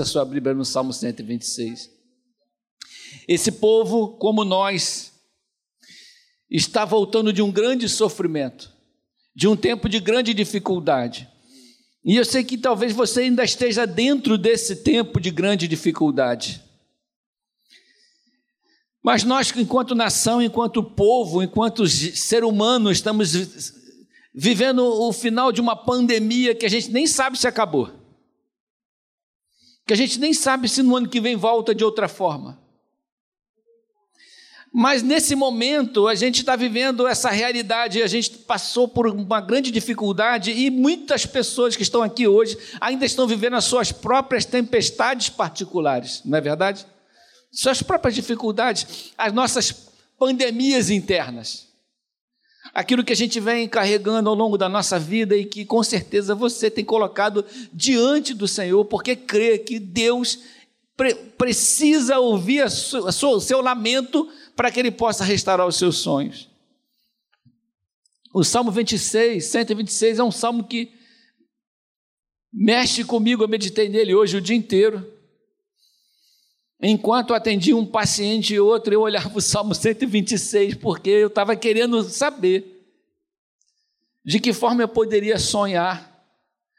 [0.00, 1.90] a sua Bíblia no Salmo 126.
[3.26, 5.12] Esse povo, como nós,
[6.50, 8.72] está voltando de um grande sofrimento,
[9.34, 11.28] de um tempo de grande dificuldade.
[12.04, 16.62] E eu sei que talvez você ainda esteja dentro desse tempo de grande dificuldade.
[19.02, 23.32] Mas nós, enquanto nação, enquanto povo, enquanto ser humano, estamos
[24.34, 27.99] vivendo o final de uma pandemia que a gente nem sabe se acabou.
[29.90, 32.56] Que a gente nem sabe se no ano que vem volta de outra forma.
[34.72, 39.68] Mas nesse momento a gente está vivendo essa realidade, a gente passou por uma grande
[39.72, 45.28] dificuldade e muitas pessoas que estão aqui hoje ainda estão vivendo as suas próprias tempestades
[45.28, 46.86] particulares, não é verdade?
[47.50, 49.72] Suas próprias dificuldades, as nossas
[50.16, 51.66] pandemias internas.
[52.72, 56.34] Aquilo que a gente vem carregando ao longo da nossa vida e que com certeza
[56.34, 60.38] você tem colocado diante do Senhor, porque crê que Deus
[60.96, 66.48] pre precisa ouvir o seu lamento para que ele possa restaurar os seus sonhos.
[68.32, 70.92] O Salmo 26, 126 é um salmo que
[72.52, 75.19] mexe comigo, eu meditei nele hoje o dia inteiro.
[76.82, 82.02] Enquanto atendia um paciente e outro, eu olhava o Salmo 126, porque eu estava querendo
[82.04, 82.78] saber
[84.24, 86.24] de que forma eu poderia sonhar,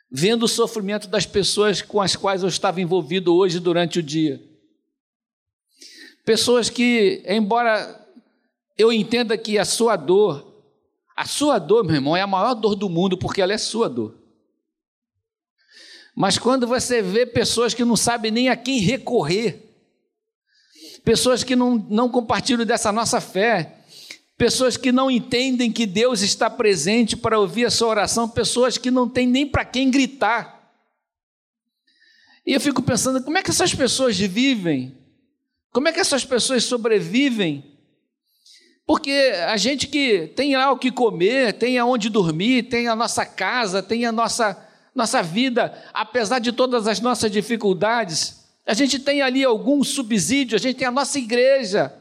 [0.10, 4.42] vendo o sofrimento das pessoas com as quais eu estava envolvido hoje durante o dia.
[6.26, 8.00] Pessoas que, embora
[8.78, 10.64] eu entenda que a sua dor,
[11.16, 13.88] a sua dor, meu irmão, é a maior dor do mundo, porque ela é sua
[13.88, 14.16] dor.
[16.16, 19.71] Mas quando você vê pessoas que não sabem nem a quem recorrer,
[21.04, 23.78] pessoas que não, não compartilham dessa nossa fé,
[24.38, 28.90] pessoas que não entendem que Deus está presente para ouvir a sua oração, pessoas que
[28.90, 30.74] não têm nem para quem gritar.
[32.46, 34.98] E eu fico pensando, como é que essas pessoas vivem?
[35.72, 37.72] Como é que essas pessoas sobrevivem?
[38.86, 39.12] Porque
[39.48, 43.82] a gente que tem lá o que comer, tem aonde dormir, tem a nossa casa,
[43.82, 44.58] tem a nossa,
[44.94, 48.41] nossa vida, apesar de todas as nossas dificuldades,
[48.72, 51.94] a gente tem ali algum subsídio, a gente tem a nossa igreja,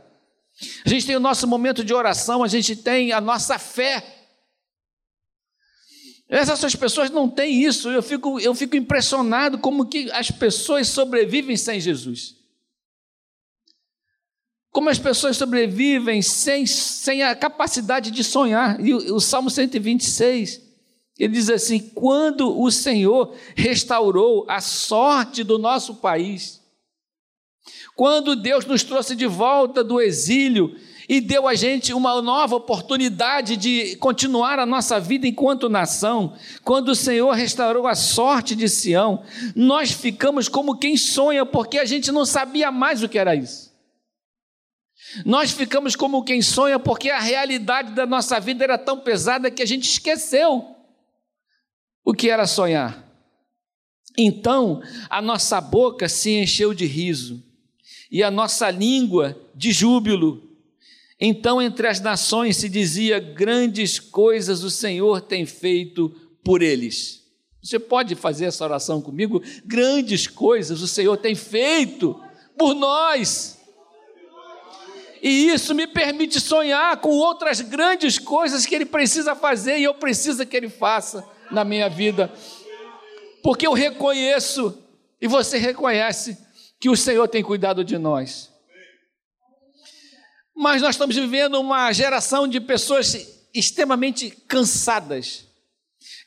[0.86, 4.04] a gente tem o nosso momento de oração, a gente tem a nossa fé.
[6.28, 11.56] Essas pessoas não têm isso, eu fico, eu fico impressionado como que as pessoas sobrevivem
[11.56, 12.36] sem Jesus.
[14.70, 18.78] Como as pessoas sobrevivem sem, sem a capacidade de sonhar.
[18.80, 20.60] E o, o Salmo 126,
[21.18, 26.59] ele diz assim: quando o Senhor restaurou a sorte do nosso país,
[27.94, 30.74] quando Deus nos trouxe de volta do exílio
[31.08, 36.90] e deu a gente uma nova oportunidade de continuar a nossa vida enquanto nação, quando
[36.90, 39.24] o Senhor restaurou a sorte de Sião,
[39.56, 43.70] nós ficamos como quem sonha, porque a gente não sabia mais o que era isso.
[45.26, 49.62] Nós ficamos como quem sonha porque a realidade da nossa vida era tão pesada que
[49.62, 50.76] a gente esqueceu
[52.04, 53.04] o que era sonhar.
[54.16, 57.49] Então, a nossa boca se encheu de riso
[58.10, 60.42] e a nossa língua de júbilo.
[61.20, 66.08] Então, entre as nações se dizia: grandes coisas o Senhor tem feito
[66.42, 67.20] por eles.
[67.62, 69.42] Você pode fazer essa oração comigo?
[69.64, 72.18] Grandes coisas o Senhor tem feito
[72.56, 73.58] por nós.
[75.22, 79.92] E isso me permite sonhar com outras grandes coisas que Ele precisa fazer e eu
[79.92, 82.32] preciso que Ele faça na minha vida.
[83.42, 84.78] Porque eu reconheço,
[85.20, 86.38] e você reconhece,
[86.80, 88.50] que o Senhor tem cuidado de nós.
[90.56, 95.44] Mas nós estamos vivendo uma geração de pessoas extremamente cansadas,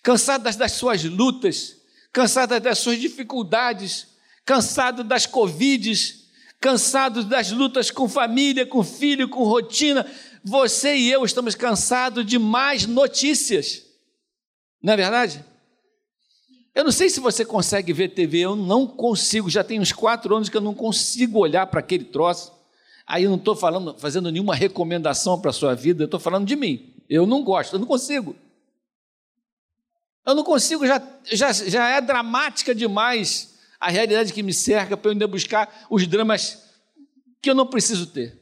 [0.03, 1.77] cansadas das suas lutas,
[2.11, 4.07] cansadas das suas dificuldades,
[4.45, 6.27] cansadas das Covides,
[6.59, 10.05] cansados das lutas com família, com filho, com rotina.
[10.43, 13.83] Você e eu estamos cansados de mais notícias.
[14.81, 15.43] Não é verdade?
[16.75, 19.49] Eu não sei se você consegue ver TV, eu não consigo.
[19.49, 22.51] Já tem uns quatro anos que eu não consigo olhar para aquele troço.
[23.05, 26.47] Aí eu não estou falando, fazendo nenhuma recomendação para a sua vida, eu estou falando
[26.47, 26.93] de mim.
[27.09, 28.35] Eu não gosto, eu não consigo.
[30.25, 35.09] Eu não consigo, já, já, já é dramática demais a realidade que me cerca para
[35.09, 36.63] eu ainda buscar os dramas
[37.41, 38.41] que eu não preciso ter.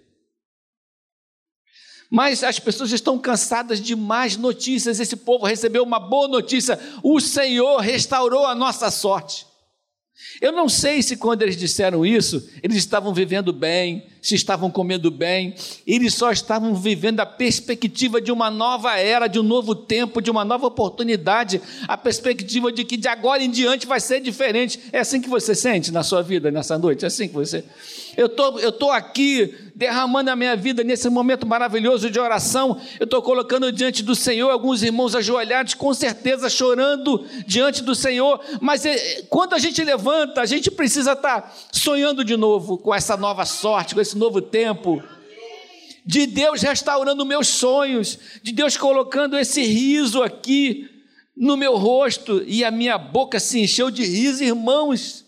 [2.12, 5.00] Mas as pessoas estão cansadas de mais notícias.
[5.00, 9.50] Esse povo recebeu uma boa notícia: o Senhor restaurou a nossa sorte.
[10.40, 15.10] Eu não sei se quando eles disseram isso, eles estavam vivendo bem, se estavam comendo
[15.10, 15.56] bem,
[15.86, 20.30] eles só estavam vivendo a perspectiva de uma nova era, de um novo tempo, de
[20.30, 24.80] uma nova oportunidade, a perspectiva de que de agora em diante vai ser diferente.
[24.92, 27.04] É assim que você sente na sua vida nessa noite?
[27.04, 27.64] É assim que você.
[28.18, 32.80] Eu tô, estou tô aqui derramando a minha vida nesse momento maravilhoso de oração.
[33.00, 38.40] Eu estou colocando diante do Senhor alguns irmãos ajoelhados, com certeza chorando diante do Senhor.
[38.60, 42.94] Mas é, quando a gente levanta, a gente precisa estar tá sonhando de novo com
[42.94, 45.02] essa nova sorte, com esse novo tempo.
[46.06, 50.90] De Deus restaurando meus sonhos, de Deus colocando esse riso aqui
[51.36, 55.26] no meu rosto e a minha boca se encheu de riso, irmãos.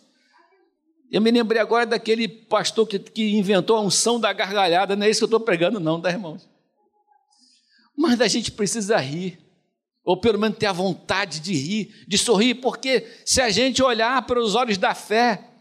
[1.14, 5.12] Eu me lembrei agora daquele pastor que, que inventou a unção da gargalhada, não é
[5.12, 6.50] isso que eu estou pregando, não, tá, irmãos?
[7.96, 9.38] Mas a gente precisa rir,
[10.04, 14.26] ou pelo menos ter a vontade de rir, de sorrir, porque se a gente olhar
[14.26, 15.52] para os olhos da fé,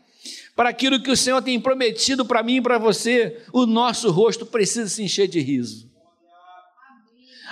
[0.56, 4.46] para aquilo que o Senhor tem prometido para mim e para você, o nosso rosto
[4.46, 5.86] precisa se encher de riso.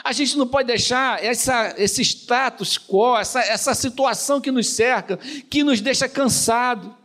[0.03, 5.19] A gente não pode deixar essa, esse status quo, essa, essa situação que nos cerca,
[5.51, 6.99] que nos deixa cansado,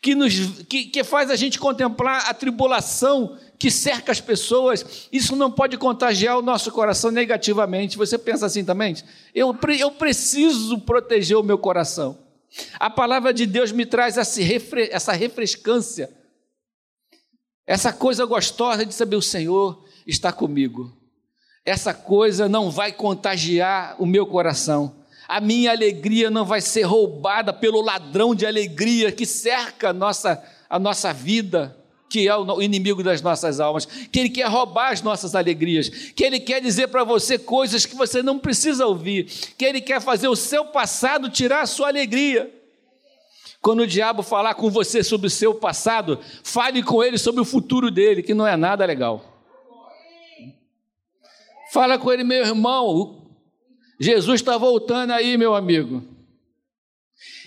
[0.00, 5.34] que, nos, que, que faz a gente contemplar a tribulação que cerca as pessoas, isso
[5.34, 7.98] não pode contagiar o nosso coração negativamente.
[7.98, 8.94] Você pensa assim também?
[9.34, 12.16] Eu, eu preciso proteger o meu coração.
[12.78, 16.08] A palavra de Deus me traz essa refrescância,
[17.66, 20.96] essa coisa gostosa de saber o Senhor está comigo.
[21.64, 24.97] Essa coisa não vai contagiar o meu coração
[25.28, 30.42] a minha alegria não vai ser roubada pelo ladrão de alegria que cerca a nossa,
[30.70, 31.76] a nossa vida,
[32.08, 36.24] que é o inimigo das nossas almas, que ele quer roubar as nossas alegrias, que
[36.24, 39.24] ele quer dizer para você coisas que você não precisa ouvir,
[39.58, 42.50] que ele quer fazer o seu passado tirar a sua alegria.
[43.60, 47.44] Quando o diabo falar com você sobre o seu passado, fale com ele sobre o
[47.44, 49.22] futuro dele, que não é nada legal.
[51.70, 53.27] Fala com ele, meu irmão,
[53.98, 56.04] Jesus está voltando aí, meu amigo.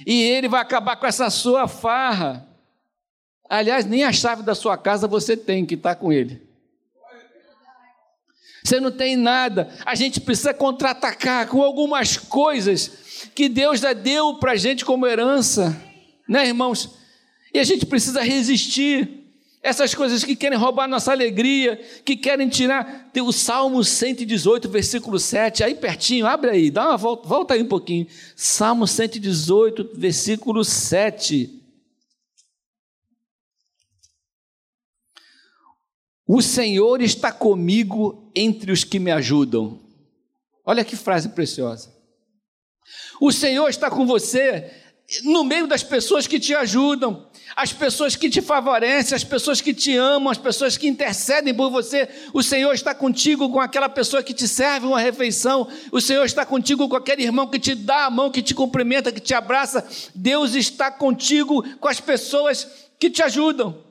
[0.06, 2.48] E ele vai acabar com essa sua farra.
[3.50, 6.42] Aliás, nem a chave da sua casa você tem que está com ele.
[8.63, 9.74] Você não tem nada.
[9.86, 15.07] A gente precisa contra-atacar com algumas coisas que Deus já deu para a gente como
[15.07, 15.75] herança,
[16.27, 16.98] né, irmãos?
[17.53, 19.20] E a gente precisa resistir.
[19.63, 23.12] Essas coisas que querem roubar nossa alegria, que querem tirar.
[23.13, 27.62] Tem o Salmo 118, versículo 7, aí pertinho, abre aí, dá uma volta, volta aí
[27.62, 28.08] um pouquinho.
[28.36, 31.62] Salmo 118, versículo 7.
[36.28, 39.80] O Senhor está comigo entre os que me ajudam.
[40.66, 41.94] Olha que frase preciosa.
[43.19, 44.72] O Senhor está com você
[45.24, 49.74] no meio das pessoas que te ajudam, as pessoas que te favorecem, as pessoas que
[49.74, 52.08] te amam, as pessoas que intercedem por você.
[52.34, 55.68] O Senhor está contigo com aquela pessoa que te serve uma refeição.
[55.92, 59.12] O Senhor está contigo com aquele irmão que te dá a mão, que te cumprimenta,
[59.12, 59.86] que te abraça.
[60.16, 62.68] Deus está contigo com as pessoas
[62.98, 63.84] que te ajudam.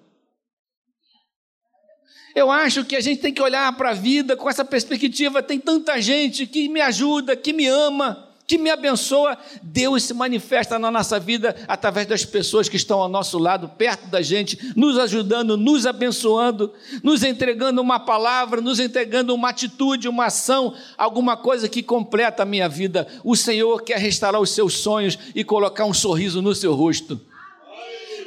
[2.35, 5.43] Eu acho que a gente tem que olhar para a vida com essa perspectiva.
[5.43, 10.77] Tem tanta gente que me ajuda, que me ama que me abençoa, Deus se manifesta
[10.77, 14.99] na nossa vida através das pessoas que estão ao nosso lado, perto da gente, nos
[14.99, 21.69] ajudando, nos abençoando, nos entregando uma palavra, nos entregando uma atitude, uma ação, alguma coisa
[21.69, 23.07] que completa a minha vida.
[23.23, 27.21] O Senhor quer restaurar os seus sonhos e colocar um sorriso no seu rosto.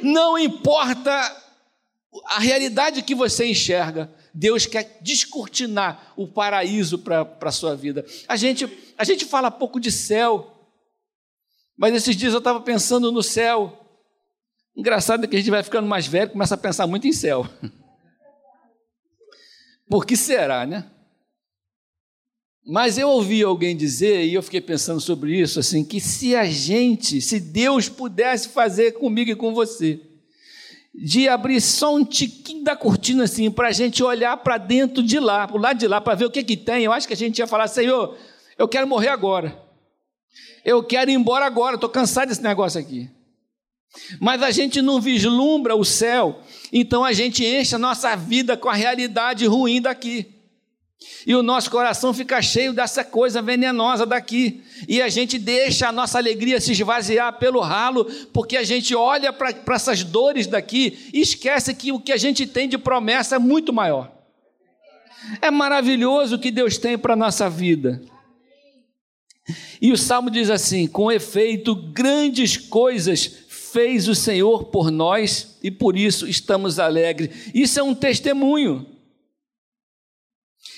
[0.02, 1.10] Não importa
[2.30, 8.04] a realidade que você enxerga, Deus quer descortinar o paraíso para a sua vida.
[8.26, 10.50] A gente, a gente fala pouco de céu,
[11.76, 13.80] mas esses dias eu estava pensando no céu.
[14.76, 17.48] Engraçado que a gente vai ficando mais velho, começa a pensar muito em céu.
[19.88, 20.90] Por que será, né?
[22.66, 26.46] Mas eu ouvi alguém dizer, e eu fiquei pensando sobre isso, assim, que se a
[26.46, 30.00] gente, se Deus pudesse fazer comigo e com você,
[30.94, 35.18] de abrir só um tiquinho da cortina assim, para a gente olhar para dentro de
[35.18, 36.84] lá, para o lado de lá, para ver o que, que tem.
[36.84, 38.16] Eu acho que a gente ia falar, Senhor,
[38.56, 39.60] eu quero morrer agora.
[40.64, 43.10] Eu quero ir embora agora, estou cansado desse negócio aqui.
[44.20, 46.40] Mas a gente não vislumbra o céu,
[46.72, 50.33] então a gente enche a nossa vida com a realidade ruim daqui.
[51.26, 54.62] E o nosso coração fica cheio dessa coisa venenosa daqui.
[54.88, 59.32] E a gente deixa a nossa alegria se esvaziar pelo ralo, porque a gente olha
[59.32, 63.38] para essas dores daqui e esquece que o que a gente tem de promessa é
[63.38, 64.12] muito maior.
[65.40, 68.02] É maravilhoso o que Deus tem para a nossa vida.
[69.80, 75.70] E o salmo diz assim: com efeito, grandes coisas fez o Senhor por nós e
[75.70, 77.50] por isso estamos alegres.
[77.52, 78.93] Isso é um testemunho.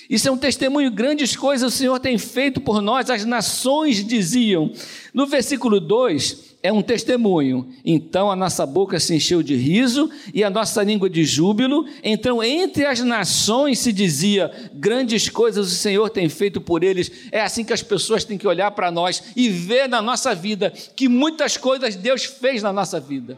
[0.09, 4.71] Isso é um testemunho, grandes coisas o Senhor tem feito por nós, as nações diziam.
[5.13, 7.69] No versículo 2, é um testemunho.
[7.85, 11.85] Então a nossa boca se encheu de riso e a nossa língua de júbilo.
[12.03, 17.11] Então, entre as nações se dizia: grandes coisas o Senhor tem feito por eles.
[17.31, 20.71] É assim que as pessoas têm que olhar para nós e ver na nossa vida
[20.95, 23.37] que muitas coisas Deus fez na nossa vida.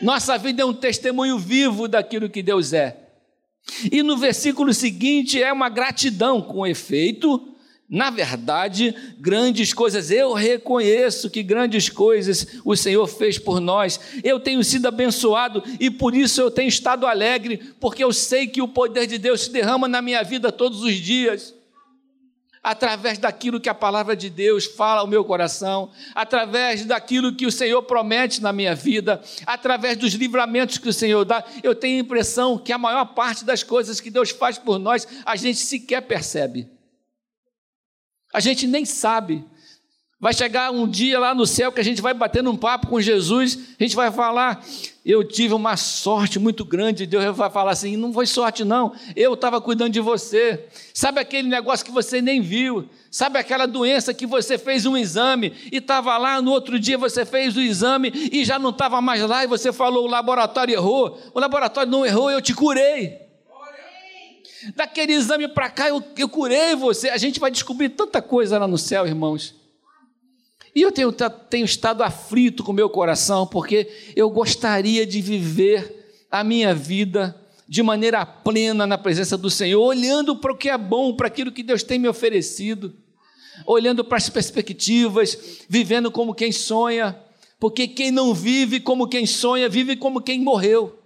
[0.00, 3.01] Nossa vida é um testemunho vivo daquilo que Deus é.
[3.90, 7.52] E no versículo seguinte é uma gratidão com efeito
[7.92, 14.00] na verdade, grandes coisas, eu reconheço que grandes coisas o Senhor fez por nós.
[14.24, 18.62] Eu tenho sido abençoado e por isso eu tenho estado alegre, porque eu sei que
[18.62, 21.54] o poder de Deus se derrama na minha vida todos os dias.
[22.62, 27.50] Através daquilo que a palavra de Deus fala ao meu coração, através daquilo que o
[27.50, 32.04] Senhor promete na minha vida, através dos livramentos que o Senhor dá, eu tenho a
[32.04, 36.02] impressão que a maior parte das coisas que Deus faz por nós, a gente sequer
[36.02, 36.70] percebe.
[38.32, 39.44] A gente nem sabe.
[40.22, 43.00] Vai chegar um dia lá no céu que a gente vai bater num papo com
[43.00, 44.64] Jesus, a gente vai falar:
[45.04, 47.06] Eu tive uma sorte muito grande.
[47.06, 48.92] Deus vai falar assim: Não foi sorte, não.
[49.16, 50.64] Eu estava cuidando de você.
[50.94, 52.88] Sabe aquele negócio que você nem viu?
[53.10, 57.26] Sabe aquela doença que você fez um exame e estava lá, no outro dia você
[57.26, 61.18] fez o exame e já não estava mais lá e você falou: O laboratório errou.
[61.34, 63.18] O laboratório não errou, eu te curei.
[64.76, 67.08] Daquele exame para cá eu, eu curei você.
[67.08, 69.60] A gente vai descobrir tanta coisa lá no céu, irmãos.
[70.74, 76.24] E eu tenho, tenho estado aflito com o meu coração, porque eu gostaria de viver
[76.30, 77.38] a minha vida
[77.68, 81.52] de maneira plena na presença do Senhor, olhando para o que é bom, para aquilo
[81.52, 82.94] que Deus tem me oferecido,
[83.66, 87.18] olhando para as perspectivas, vivendo como quem sonha,
[87.60, 91.02] porque quem não vive como quem sonha, vive como quem morreu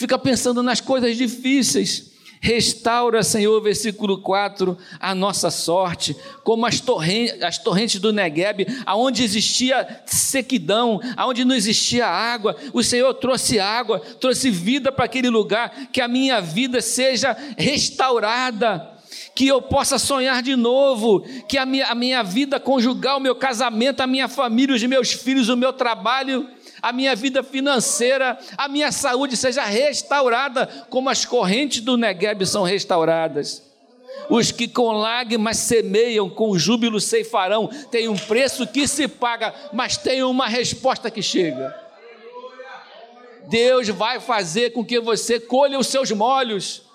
[0.00, 2.12] fica pensando nas coisas difíceis.
[2.42, 9.22] Restaura, Senhor, versículo 4, a nossa sorte, como as torrentes, as torrentes do Negueb, aonde
[9.22, 15.88] existia sequidão, aonde não existia água, o Senhor trouxe água, trouxe vida para aquele lugar,
[15.92, 18.90] que a minha vida seja restaurada,
[19.34, 23.34] que eu possa sonhar de novo, que a minha, a minha vida conjugal, o meu
[23.34, 26.48] casamento, a minha família, os meus filhos, o meu trabalho,
[26.82, 32.62] a minha vida financeira, a minha saúde seja restaurada, como as correntes do Negueb são
[32.62, 33.62] restauradas.
[34.28, 37.68] Os que com lágrimas semeiam, com júbilo ceifarão.
[37.90, 41.74] Tem um preço que se paga, mas tem uma resposta que chega.
[43.48, 46.89] Deus vai fazer com que você colha os seus molhos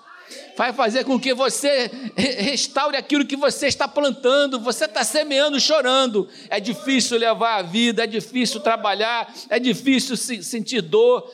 [0.56, 6.28] vai fazer com que você restaure aquilo que você está plantando, você está semeando, chorando.
[6.48, 11.30] É difícil levar a vida, é difícil trabalhar, é difícil sentir dor.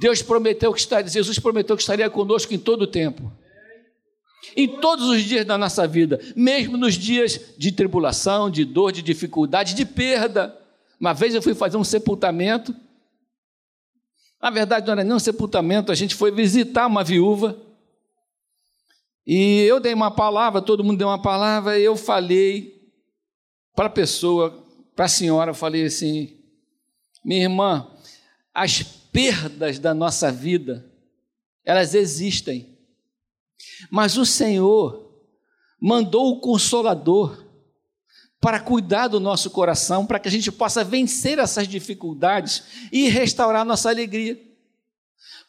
[0.00, 3.30] Deus prometeu que estaria, Jesus prometeu que estaria conosco em todo o tempo.
[4.56, 9.02] Em todos os dias da nossa vida, mesmo nos dias de tribulação, de dor, de
[9.02, 10.56] dificuldade, de perda.
[10.98, 12.74] Uma vez eu fui fazer um sepultamento
[14.40, 17.60] na verdade, não era nem um sepultamento, a gente foi visitar uma viúva.
[19.26, 22.90] E eu dei uma palavra, todo mundo deu uma palavra, e eu falei
[23.74, 24.64] para a pessoa,
[24.94, 26.38] para a senhora, falei assim:
[27.24, 27.90] minha irmã,
[28.54, 30.90] as perdas da nossa vida,
[31.64, 32.78] elas existem,
[33.90, 35.12] mas o Senhor
[35.80, 37.47] mandou o Consolador
[38.40, 43.64] para cuidar do nosso coração, para que a gente possa vencer essas dificuldades e restaurar
[43.64, 44.40] nossa alegria.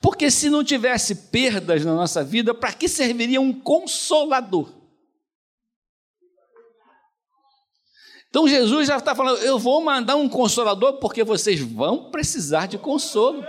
[0.01, 4.79] Porque se não tivesse perdas na nossa vida, para que serviria um consolador?
[8.29, 12.77] Então Jesus já está falando: eu vou mandar um consolador porque vocês vão precisar de
[12.77, 13.43] consolo.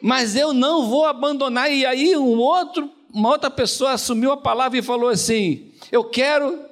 [0.00, 1.72] Mas eu não vou abandonar.
[1.72, 6.68] E aí um outro, uma outra pessoa assumiu a palavra e falou assim: eu quero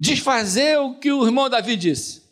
[0.00, 2.22] desfazer o que o irmão Davi disse.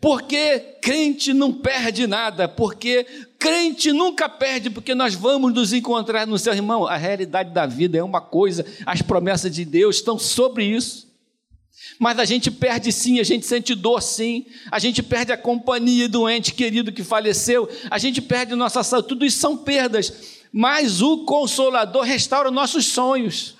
[0.00, 3.06] Porque crente não perde nada, porque
[3.38, 6.86] crente nunca perde, porque nós vamos nos encontrar no seu irmão.
[6.86, 11.12] A realidade da vida é uma coisa, as promessas de Deus estão sobre isso.
[11.98, 16.08] Mas a gente perde sim, a gente sente dor sim, a gente perde a companhia
[16.08, 20.12] do ente querido que faleceu, a gente perde nossa saúde, tudo isso são perdas.
[20.52, 23.56] Mas o Consolador restaura nossos sonhos.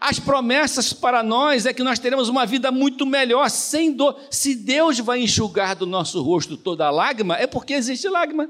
[0.00, 4.18] As promessas para nós é que nós teremos uma vida muito melhor, sem dor.
[4.30, 8.48] Se Deus vai enxugar do nosso rosto toda a lágrima, é porque existe lágrima.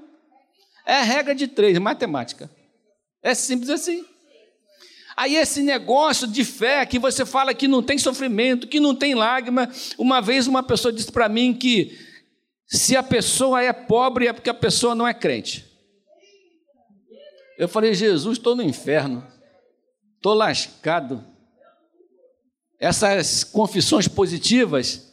[0.84, 2.50] É a regra de três, matemática.
[3.22, 4.04] É simples assim.
[5.16, 9.14] Aí esse negócio de fé que você fala que não tem sofrimento, que não tem
[9.14, 9.68] lágrima.
[9.98, 11.98] Uma vez uma pessoa disse para mim que
[12.66, 15.66] se a pessoa é pobre é porque a pessoa não é crente.
[17.58, 19.26] Eu falei, Jesus, estou no inferno,
[20.16, 21.24] estou lascado.
[22.80, 25.08] Essas confissões positivas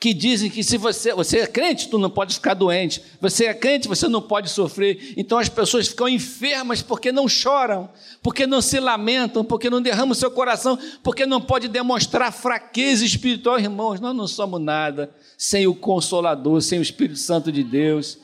[0.00, 3.02] que dizem que se você, você é crente, tu não pode ficar doente.
[3.20, 5.12] Você é crente, você não pode sofrer.
[5.14, 7.86] Então as pessoas ficam enfermas porque não choram,
[8.22, 13.60] porque não se lamentam, porque não derramam seu coração, porque não pode demonstrar fraqueza espiritual,
[13.60, 14.00] irmãos.
[14.00, 18.16] Nós não somos nada sem o consolador, sem o Espírito Santo de Deus,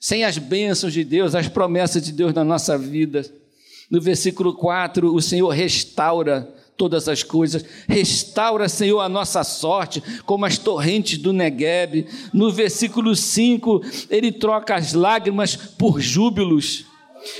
[0.00, 3.22] sem as bênçãos de Deus, as promessas de Deus na nossa vida.
[3.90, 6.48] No versículo 4, o Senhor restaura
[6.78, 7.64] todas as coisas.
[7.88, 12.06] Restaura, Senhor, a nossa sorte, como as torrentes do Negueb.
[12.32, 16.86] No versículo 5, ele troca as lágrimas por júbilos.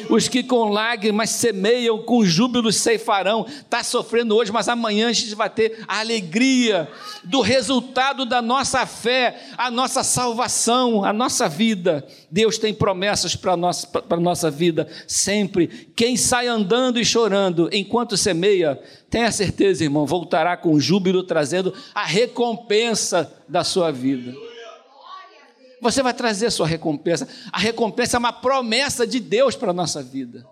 [0.08, 3.46] Os que com lágrimas semeiam, com júbilos ceifarão.
[3.46, 6.88] Está sofrendo hoje, mas amanhã a gente vai ter a alegria
[7.24, 12.06] do resultado da nossa fé, a nossa salvação, a nossa vida.
[12.30, 13.88] Deus tem promessas para a nossa,
[14.20, 15.90] nossa vida sempre.
[15.94, 18.80] Quem sai andando e chorando enquanto semeia,
[19.10, 24.34] tenha certeza, irmão, voltará com júbilo, trazendo a recompensa da sua vida.
[25.80, 27.28] Você vai trazer a sua recompensa.
[27.52, 30.46] A recompensa é uma promessa de Deus para a nossa vida.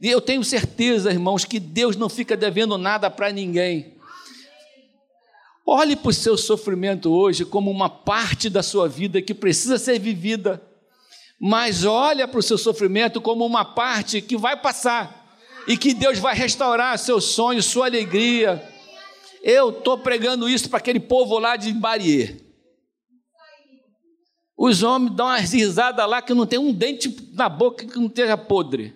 [0.00, 3.94] E eu tenho certeza, irmãos, que Deus não fica devendo nada para ninguém.
[5.66, 9.98] Olhe para o seu sofrimento hoje como uma parte da sua vida que precisa ser
[9.98, 10.60] vivida.
[11.40, 15.24] Mas olha para o seu sofrimento como uma parte que vai passar
[15.66, 18.62] e que Deus vai restaurar seus sonhos, sua alegria.
[19.42, 22.43] Eu estou pregando isso para aquele povo lá de Barier.
[24.64, 28.06] Os homens dão umas risadas lá que não tem um dente na boca que não
[28.06, 28.94] esteja podre.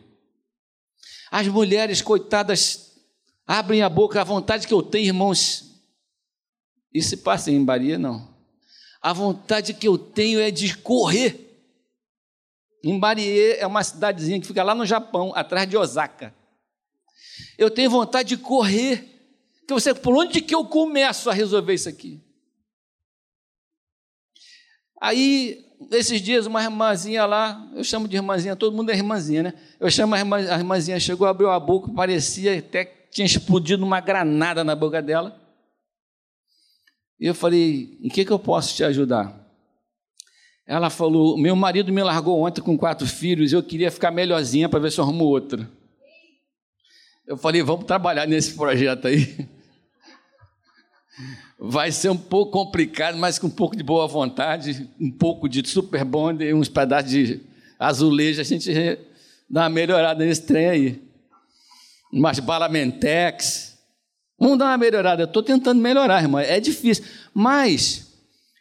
[1.31, 2.97] As mulheres, coitadas,
[3.47, 5.79] abrem a boca, a vontade que eu tenho, irmãos.
[6.91, 8.35] Isso passa em Bahia, não.
[9.03, 11.63] A vontade que eu tenho é de correr.
[12.83, 16.35] Em Barie é uma cidadezinha que fica lá no Japão, atrás de Osaka.
[17.59, 19.05] Eu tenho vontade de correr.
[19.67, 22.23] Que você, por onde que eu começo a resolver isso aqui?
[25.01, 29.55] Aí, esses dias, uma irmãzinha lá, eu chamo de irmãzinha, todo mundo é irmãzinha, né?
[29.79, 33.85] Eu chamo a, irmã, a irmãzinha, chegou, abriu a boca, parecia até que tinha explodido
[33.85, 35.41] uma granada na boca dela.
[37.21, 39.35] E eu falei: em que, que eu posso te ajudar?
[40.67, 44.81] Ela falou: meu marido me largou ontem com quatro filhos, eu queria ficar melhorzinha para
[44.81, 45.69] ver se eu arrumo outra.
[47.27, 49.49] Eu falei: vamos trabalhar nesse projeto aí.
[51.59, 55.67] Vai ser um pouco complicado, mas com um pouco de boa vontade, um pouco de
[55.69, 57.41] super bond e uns pedaços de
[57.77, 58.71] azulejo, a gente
[59.51, 61.03] dá uma melhorada nesse trem aí.
[62.13, 63.77] Umas balamentex.
[64.39, 65.23] Vamos dar uma melhorada.
[65.23, 66.41] Eu estou tentando melhorar, irmão.
[66.41, 67.05] É difícil.
[67.35, 68.07] Mas,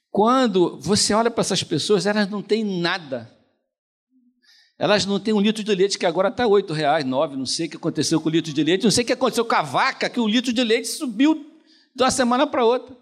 [0.09, 3.31] quando você olha para essas pessoas, elas não têm nada.
[4.79, 7.67] Elas não têm um litro de leite que agora está oito reais, nove, não sei
[7.67, 9.61] o que aconteceu com o litro de leite, não sei o que aconteceu com a
[9.61, 11.56] vaca, que o litro de leite subiu
[11.97, 12.95] de uma semana para outra.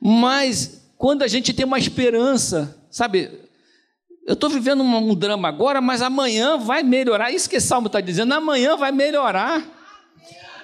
[0.00, 3.30] Mas quando a gente tem uma esperança, sabe?
[4.26, 7.30] Eu estou vivendo um, um, drama agora, mas amanhã vai melhorar.
[7.30, 9.62] Isso que o Salmo está dizendo, amanhã vai melhorar.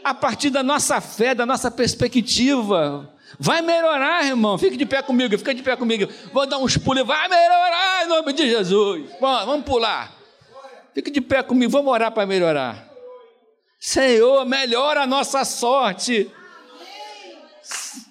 [0.02, 3.14] A partir da nossa fé, da nossa perspectiva.
[3.38, 4.58] Vai melhorar, irmão.
[4.58, 6.10] Fique de pé comigo, fica de pé comigo.
[6.32, 9.08] Vou dar uns pulos, vai melhorar em nome de Jesus.
[9.20, 10.12] Vamos, vamos pular.
[10.94, 12.90] Fique de pé comigo, vamos orar para melhorar.
[13.78, 16.30] Senhor, melhora a nossa sorte.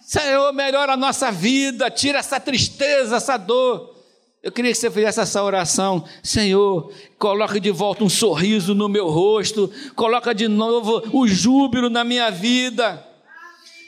[0.10, 3.96] Senhor, melhora a nossa vida, tira essa tristeza, essa dor.
[4.42, 6.04] Eu queria que você fizesse essa oração.
[6.24, 12.04] Senhor, coloque de volta um sorriso no meu rosto, coloca de novo o júbilo na
[12.04, 13.06] minha vida.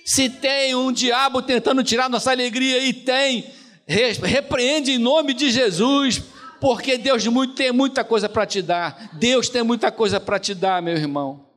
[0.05, 3.51] Se tem um diabo tentando tirar nossa alegria, e tem,
[3.87, 6.21] repreende em nome de Jesus,
[6.59, 7.23] porque Deus
[7.55, 9.09] tem muita coisa para te dar.
[9.13, 11.50] Deus tem muita coisa para te dar, meu irmão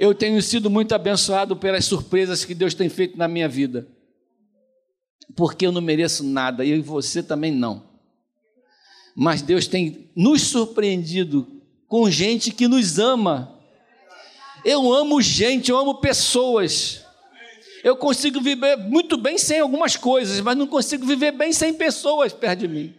[0.00, 3.86] eu tenho sido muito abençoado pelas surpresas que Deus tem feito na minha vida.
[5.36, 7.86] Porque eu não mereço nada, e você também não.
[9.14, 11.46] Mas Deus tem nos surpreendido
[11.86, 13.60] com gente que nos ama.
[14.64, 17.04] Eu amo gente, eu amo pessoas.
[17.84, 22.32] Eu consigo viver muito bem sem algumas coisas, mas não consigo viver bem sem pessoas
[22.32, 22.94] perto de mim.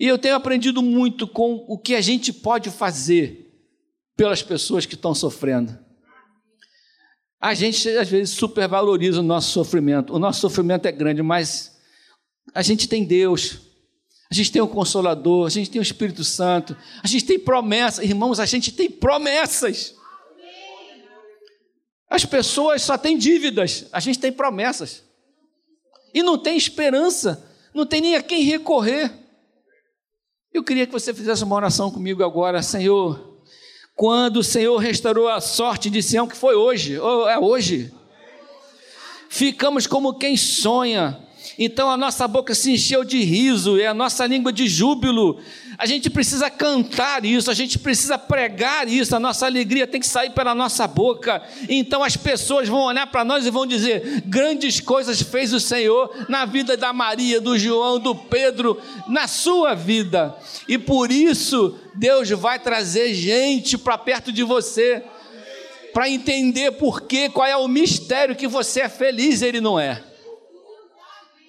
[0.00, 3.49] E eu tenho aprendido muito com o que a gente pode fazer
[4.20, 5.78] pelas pessoas que estão sofrendo.
[7.40, 10.12] A gente às vezes supervaloriza o nosso sofrimento.
[10.12, 11.80] O nosso sofrimento é grande, mas
[12.54, 13.60] a gente tem Deus,
[14.30, 18.04] a gente tem o Consolador, a gente tem o Espírito Santo, a gente tem promessas,
[18.04, 19.94] irmãos, a gente tem promessas.
[22.10, 25.02] As pessoas só têm dívidas, a gente tem promessas.
[26.12, 29.10] E não tem esperança, não tem nem a quem recorrer.
[30.52, 33.29] Eu queria que você fizesse uma oração comigo agora, Senhor.
[34.00, 37.92] Quando o Senhor restaurou a sorte de Sião, que foi hoje, é hoje,
[39.28, 41.20] ficamos como quem sonha.
[41.58, 45.38] Então a nossa boca se encheu de riso e a nossa língua de júbilo.
[45.78, 50.06] A gente precisa cantar isso, a gente precisa pregar isso, a nossa alegria tem que
[50.06, 51.42] sair pela nossa boca.
[51.68, 56.26] Então as pessoas vão olhar para nós e vão dizer: grandes coisas fez o Senhor
[56.28, 60.36] na vida da Maria, do João, do Pedro, na sua vida.
[60.68, 65.02] E por isso Deus vai trazer gente para perto de você
[65.92, 69.78] para entender por quê, qual é o mistério que você é feliz e ele não
[69.78, 70.02] é.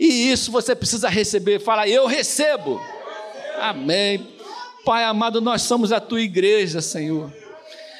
[0.01, 1.59] E isso você precisa receber.
[1.59, 2.81] Fala, eu recebo.
[3.59, 4.27] Amém.
[4.83, 7.31] Pai amado, nós somos a tua igreja, Senhor.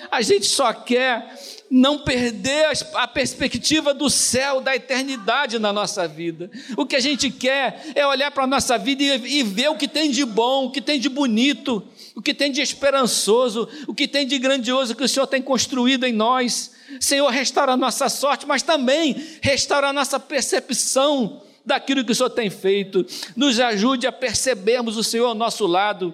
[0.10, 1.32] A gente só quer
[1.70, 6.50] não perder a perspectiva do céu, da eternidade na nossa vida.
[6.76, 9.88] O que a gente quer é olhar para a nossa vida e, ver o que
[9.88, 11.84] tem de bom, o que tem de bonito,
[12.16, 16.08] o que tem de esperançoso, o que tem de grandioso que o Senhor tem construído
[16.08, 16.72] em nós.
[17.00, 22.30] Senhor, restaura a nossa sorte, mas também restaura a nossa percepção daquilo que o Senhor
[22.30, 26.14] tem feito, nos ajude a percebermos o Senhor ao nosso lado,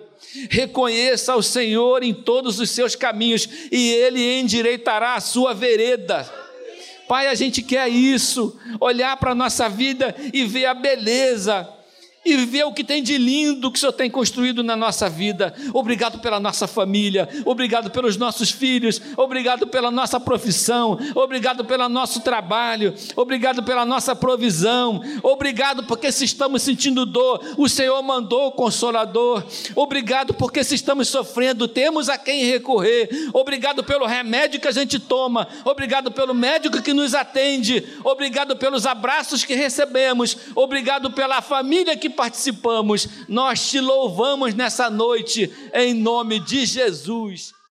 [0.49, 6.29] reconheça o Senhor em todos os seus caminhos e Ele endireitará a sua vereda.
[7.07, 11.67] Pai, a gente quer isso, olhar para a nossa vida e ver a beleza,
[12.33, 15.53] e ver o que tem de lindo que o Senhor tem construído na nossa vida.
[15.73, 22.21] Obrigado pela nossa família, obrigado pelos nossos filhos, obrigado pela nossa profissão, obrigado pelo nosso
[22.21, 28.51] trabalho, obrigado pela nossa provisão, obrigado porque se estamos sentindo dor, o Senhor mandou o
[28.51, 29.43] consolador.
[29.75, 33.09] Obrigado porque se estamos sofrendo, temos a quem recorrer.
[33.33, 38.85] Obrigado pelo remédio que a gente toma, obrigado pelo médico que nos atende, obrigado pelos
[38.85, 46.39] abraços que recebemos, obrigado pela família que participamos, nós te louvamos nessa noite, em nome
[46.39, 47.53] de Jesus.